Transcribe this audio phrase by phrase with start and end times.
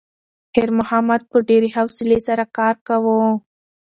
[0.53, 3.19] خیر محمد په ډېرې حوصلې سره کار کاوه.